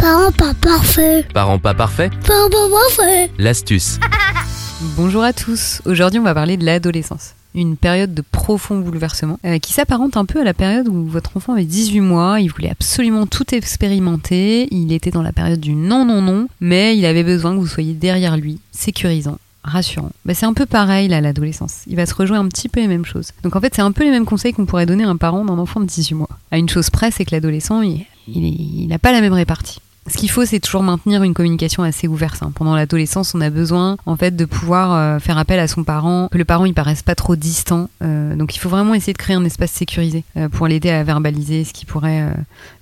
Parents 0.00 0.32
pas 0.32 0.54
parfaits. 0.54 1.30
Parents 1.34 1.58
pas 1.58 1.74
parfaits 1.74 2.10
Parents 2.26 2.48
pas 2.48 2.70
parfaits. 2.70 3.30
L'astuce. 3.36 3.98
Bonjour 4.96 5.22
à 5.22 5.34
tous. 5.34 5.82
Aujourd'hui, 5.84 6.18
on 6.18 6.22
va 6.22 6.32
parler 6.32 6.56
de 6.56 6.64
l'adolescence. 6.64 7.34
Une 7.54 7.76
période 7.76 8.14
de 8.14 8.22
profond 8.22 8.78
bouleversement 8.78 9.38
euh, 9.44 9.58
qui 9.58 9.74
s'apparente 9.74 10.16
un 10.16 10.24
peu 10.24 10.40
à 10.40 10.44
la 10.44 10.54
période 10.54 10.88
où 10.88 11.04
votre 11.04 11.36
enfant 11.36 11.52
avait 11.52 11.66
18 11.66 12.00
mois, 12.00 12.40
il 12.40 12.50
voulait 12.50 12.70
absolument 12.70 13.26
tout 13.26 13.54
expérimenter, 13.54 14.68
il 14.70 14.90
était 14.94 15.10
dans 15.10 15.20
la 15.20 15.32
période 15.32 15.60
du 15.60 15.74
non 15.74 16.06
non 16.06 16.22
non, 16.22 16.48
mais 16.60 16.96
il 16.96 17.04
avait 17.04 17.22
besoin 17.22 17.52
que 17.52 17.58
vous 17.58 17.66
soyez 17.66 17.92
derrière 17.92 18.38
lui, 18.38 18.58
sécurisant, 18.72 19.36
rassurant. 19.64 20.12
Bah, 20.24 20.32
c'est 20.32 20.46
un 20.46 20.54
peu 20.54 20.64
pareil 20.64 21.08
là 21.08 21.20
l'adolescence. 21.20 21.82
Il 21.86 21.96
va 21.96 22.06
se 22.06 22.14
rejoindre 22.14 22.46
un 22.46 22.48
petit 22.48 22.70
peu 22.70 22.80
les 22.80 22.88
mêmes 22.88 23.04
choses. 23.04 23.32
Donc 23.42 23.54
en 23.54 23.60
fait, 23.60 23.74
c'est 23.74 23.82
un 23.82 23.92
peu 23.92 24.04
les 24.04 24.10
mêmes 24.10 24.24
conseils 24.24 24.54
qu'on 24.54 24.64
pourrait 24.64 24.86
donner 24.86 25.04
à 25.04 25.10
un 25.10 25.16
parent 25.18 25.44
d'un 25.44 25.58
enfant 25.58 25.80
de 25.80 25.84
18 25.84 26.14
mois. 26.14 26.30
À 26.50 26.56
une 26.56 26.70
chose 26.70 26.88
près, 26.88 27.10
c'est 27.10 27.26
que 27.26 27.34
l'adolescent, 27.34 27.82
il 27.82 28.06
il 28.26 28.86
n'a 28.88 28.98
pas 28.98 29.12
la 29.12 29.20
même 29.20 29.32
répartie. 29.32 29.80
Ce 30.10 30.16
qu'il 30.16 30.30
faut, 30.30 30.44
c'est 30.44 30.58
toujours 30.58 30.82
maintenir 30.82 31.22
une 31.22 31.34
communication 31.34 31.84
assez 31.84 32.08
ouverte. 32.08 32.42
hein. 32.42 32.50
Pendant 32.54 32.74
l'adolescence, 32.74 33.32
on 33.34 33.40
a 33.40 33.48
besoin, 33.48 33.96
en 34.06 34.16
fait, 34.16 34.34
de 34.34 34.44
pouvoir 34.44 34.92
euh, 34.92 35.18
faire 35.20 35.38
appel 35.38 35.60
à 35.60 35.68
son 35.68 35.84
parent, 35.84 36.28
que 36.32 36.38
le 36.38 36.44
parent 36.44 36.64
il 36.64 36.74
paraisse 36.74 37.02
pas 37.02 37.14
trop 37.14 37.36
distant. 37.36 37.88
Euh, 38.02 38.34
donc, 38.34 38.56
il 38.56 38.58
faut 38.58 38.68
vraiment 38.68 38.94
essayer 38.94 39.12
de 39.12 39.18
créer 39.18 39.36
un 39.36 39.44
espace 39.44 39.70
sécurisé 39.70 40.24
euh, 40.36 40.48
pour 40.48 40.66
l'aider 40.66 40.90
à 40.90 41.04
verbaliser 41.04 41.62
ce 41.62 41.72
qui 41.72 41.84
pourrait 41.84 42.26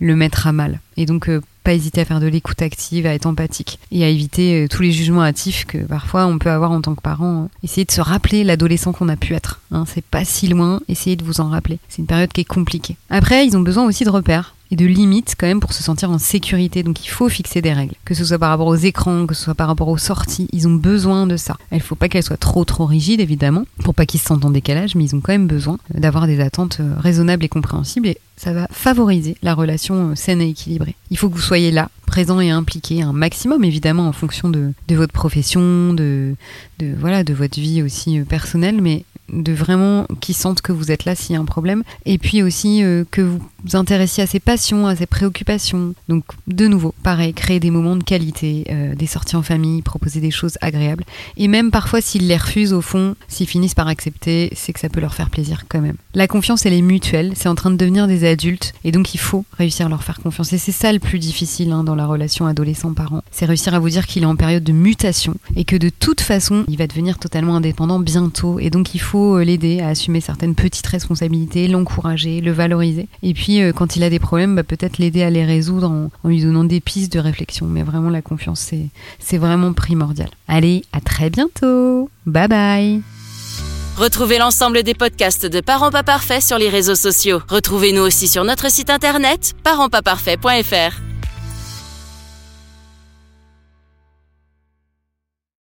le 0.00 0.16
mettre 0.16 0.48
à 0.48 0.52
mal. 0.52 0.80
Et 0.96 1.06
donc, 1.06 1.30
pas 1.62 1.74
hésiter 1.74 2.00
à 2.00 2.04
faire 2.04 2.18
de 2.18 2.26
l'écoute 2.26 2.60
active, 2.60 3.06
à 3.06 3.14
être 3.14 3.26
empathique 3.26 3.78
et 3.92 4.02
à 4.02 4.08
éviter 4.08 4.66
tous 4.68 4.82
les 4.82 4.90
jugements 4.90 5.22
hâtifs 5.22 5.64
que 5.64 5.78
parfois 5.78 6.26
on 6.26 6.38
peut 6.38 6.50
avoir 6.50 6.72
en 6.72 6.80
tant 6.80 6.96
que 6.96 7.00
parent. 7.00 7.48
Essayez 7.62 7.84
de 7.84 7.92
se 7.92 8.00
rappeler 8.00 8.42
l'adolescent 8.42 8.92
qu'on 8.92 9.08
a 9.08 9.16
pu 9.16 9.34
être. 9.34 9.60
Hein. 9.70 9.84
C'est 9.86 10.04
pas 10.04 10.24
si 10.24 10.48
loin. 10.48 10.80
Essayez 10.88 11.14
de 11.14 11.24
vous 11.24 11.40
en 11.40 11.48
rappeler. 11.48 11.78
C'est 11.88 11.98
une 11.98 12.06
période 12.06 12.32
qui 12.32 12.40
est 12.40 12.44
compliquée. 12.44 12.96
Après, 13.10 13.46
ils 13.46 13.56
ont 13.56 13.60
besoin 13.60 13.84
aussi 13.84 14.04
de 14.04 14.10
repères 14.10 14.56
et 14.72 14.76
de 14.76 14.86
limites 14.86 15.34
quand 15.38 15.46
même 15.46 15.60
pour 15.60 15.74
se 15.74 15.82
sentir 15.82 16.10
en 16.10 16.18
sécurité. 16.18 16.82
Donc 16.82 17.04
il 17.04 17.08
faut 17.08 17.28
fixer 17.28 17.60
des 17.60 17.74
règles, 17.74 17.94
que 18.06 18.14
ce 18.14 18.24
soit 18.24 18.38
par 18.38 18.48
rapport 18.48 18.66
aux 18.66 18.74
écrans, 18.74 19.26
que 19.26 19.34
ce 19.34 19.44
soit 19.44 19.54
par 19.54 19.68
rapport 19.68 19.88
aux 19.88 19.98
sorties. 19.98 20.48
Ils 20.50 20.66
ont 20.66 20.74
besoin 20.74 21.26
de 21.26 21.36
ça. 21.36 21.56
Il 21.70 21.80
faut 21.80 21.94
pas 21.94 22.08
qu'elles 22.08 22.22
soient 22.22 22.38
trop 22.38 22.64
trop 22.64 22.86
rigides 22.86 23.20
évidemment, 23.20 23.64
pour 23.84 23.94
pas 23.94 24.06
qu'ils 24.06 24.18
se 24.18 24.26
sentent 24.26 24.46
en 24.46 24.50
décalage, 24.50 24.94
mais 24.94 25.04
ils 25.04 25.14
ont 25.14 25.20
quand 25.20 25.32
même 25.32 25.46
besoin 25.46 25.78
euh, 25.94 26.00
d'avoir 26.00 26.26
des 26.26 26.40
attentes 26.40 26.78
euh, 26.80 26.94
raisonnables 26.98 27.44
et 27.44 27.48
compréhensibles. 27.48 28.08
Et 28.08 28.18
ça 28.38 28.54
va 28.54 28.66
favoriser 28.70 29.36
la 29.42 29.54
relation 29.54 30.10
euh, 30.10 30.14
saine 30.14 30.40
et 30.40 30.48
équilibrée. 30.48 30.96
Il 31.10 31.18
faut 31.18 31.28
que 31.28 31.34
vous 31.34 31.40
soyez 31.40 31.70
là, 31.70 31.90
présent 32.12 32.40
et 32.40 32.50
impliqué 32.50 33.00
un 33.00 33.14
maximum 33.14 33.64
évidemment 33.64 34.06
en 34.06 34.12
fonction 34.12 34.50
de, 34.50 34.74
de 34.86 34.94
votre 34.94 35.14
profession, 35.14 35.94
de, 35.94 36.34
de 36.78 36.94
voilà, 37.00 37.24
de 37.24 37.32
votre 37.32 37.58
vie 37.58 37.82
aussi 37.82 38.20
euh, 38.20 38.24
personnelle, 38.24 38.82
mais 38.82 39.06
de 39.32 39.52
vraiment 39.52 40.06
qu'ils 40.20 40.34
sentent 40.34 40.60
que 40.60 40.72
vous 40.72 40.90
êtes 40.90 41.06
là 41.06 41.14
s'il 41.14 41.34
y 41.34 41.38
a 41.38 41.40
un 41.40 41.46
problème, 41.46 41.84
et 42.04 42.18
puis 42.18 42.42
aussi 42.42 42.82
euh, 42.84 43.04
que 43.10 43.22
vous 43.22 43.40
vous 43.64 43.76
intéressiez 43.76 44.24
à 44.24 44.26
ses 44.26 44.40
passions, 44.40 44.88
à 44.88 44.96
ses 44.96 45.06
préoccupations. 45.06 45.94
Donc 46.08 46.24
de 46.48 46.66
nouveau, 46.66 46.92
pareil, 47.02 47.32
créer 47.32 47.60
des 47.60 47.70
moments 47.70 47.96
de 47.96 48.02
qualité, 48.02 48.66
euh, 48.70 48.94
des 48.94 49.06
sorties 49.06 49.36
en 49.36 49.42
famille, 49.42 49.80
proposer 49.80 50.20
des 50.20 50.32
choses 50.32 50.58
agréables, 50.60 51.04
et 51.36 51.48
même 51.48 51.70
parfois 51.70 52.00
s'ils 52.00 52.26
les 52.26 52.36
refusent 52.36 52.72
au 52.74 52.82
fond, 52.82 53.14
s'ils 53.28 53.46
finissent 53.46 53.74
par 53.74 53.88
accepter, 53.88 54.50
c'est 54.54 54.72
que 54.72 54.80
ça 54.80 54.88
peut 54.88 55.00
leur 55.00 55.14
faire 55.14 55.30
plaisir 55.30 55.64
quand 55.68 55.80
même. 55.80 55.96
La 56.14 56.26
confiance 56.26 56.66
elle 56.66 56.74
est 56.74 56.82
mutuelle, 56.82 57.32
c'est 57.34 57.48
en 57.48 57.54
train 57.54 57.70
de 57.70 57.76
devenir 57.76 58.08
des 58.08 58.28
adultes, 58.28 58.74
et 58.84 58.92
donc 58.92 59.14
il 59.14 59.18
faut 59.18 59.44
réussir 59.56 59.86
à 59.86 59.88
leur 59.88 60.02
faire 60.02 60.20
confiance, 60.20 60.52
et 60.52 60.58
c'est 60.58 60.72
ça 60.72 60.92
le 60.92 60.98
plus 60.98 61.20
difficile 61.20 61.72
hein, 61.72 61.84
dans 61.84 61.94
la 61.94 62.01
relation 62.06 62.46
adolescent-parent, 62.46 63.22
c'est 63.30 63.46
réussir 63.46 63.74
à 63.74 63.78
vous 63.78 63.88
dire 63.88 64.06
qu'il 64.06 64.22
est 64.22 64.26
en 64.26 64.36
période 64.36 64.64
de 64.64 64.72
mutation, 64.72 65.34
et 65.56 65.64
que 65.64 65.76
de 65.76 65.88
toute 65.88 66.20
façon, 66.20 66.64
il 66.68 66.78
va 66.78 66.86
devenir 66.86 67.18
totalement 67.18 67.56
indépendant 67.56 67.98
bientôt, 67.98 68.58
et 68.58 68.70
donc 68.70 68.94
il 68.94 69.00
faut 69.00 69.36
euh, 69.36 69.44
l'aider 69.44 69.80
à 69.80 69.88
assumer 69.88 70.20
certaines 70.20 70.54
petites 70.54 70.86
responsabilités, 70.86 71.68
l'encourager, 71.68 72.40
le 72.40 72.52
valoriser. 72.52 73.08
Et 73.22 73.34
puis 73.34 73.60
euh, 73.60 73.72
quand 73.72 73.96
il 73.96 74.02
a 74.02 74.10
des 74.10 74.18
problèmes, 74.18 74.56
bah, 74.56 74.62
peut-être 74.62 74.98
l'aider 74.98 75.22
à 75.22 75.30
les 75.30 75.44
résoudre 75.44 75.90
en, 75.90 76.28
lui 76.28 76.42
donnant 76.42 76.64
des 76.64 76.80
pistes 76.80 77.12
de 77.12 77.18
réflexion. 77.18 77.66
Mais 77.66 77.82
vraiment 77.82 78.10
la 78.10 78.22
confiance, 78.22 78.72
c'est, 79.20 79.38
vraiment 79.38 79.72
primordial. 79.72 80.28
Allez, 80.46 80.84
à 80.92 81.00
très 81.00 81.30
bientôt. 81.30 82.10
Bye 82.26 82.48
bye. 82.48 83.02
Retrouvez 83.96 84.38
l'ensemble 84.38 84.82
des 84.82 84.94
podcasts 84.94 85.46
de 85.46 85.60
Parents 85.60 85.90
pas 85.90 86.02
parfaits 86.02 86.42
sur 86.42 86.58
les 86.58 86.68
réseaux 86.68 86.94
sociaux. 86.94 87.40
Retrouvez-nous 87.48 88.02
aussi 88.02 88.28
sur 88.28 88.44
notre 88.44 88.70
site 88.70 88.90
internet 88.90 89.52
parentspaparfaits.fr. 89.64 91.11